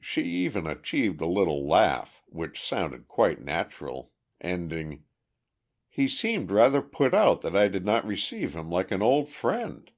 She 0.00 0.22
even 0.22 0.68
achieved 0.68 1.20
a 1.20 1.26
little 1.26 1.66
laugh 1.66 2.22
which 2.28 2.62
sounded 2.64 3.08
quite 3.08 3.42
natural, 3.42 4.12
ending, 4.40 5.02
"He 5.88 6.06
seemed 6.06 6.52
rather 6.52 6.80
put 6.80 7.12
out 7.12 7.40
that 7.40 7.56
I 7.56 7.66
did 7.66 7.84
not 7.84 8.06
receive 8.06 8.54
him 8.54 8.70
like 8.70 8.92
an 8.92 9.02
old 9.02 9.28
friend!" 9.28 9.90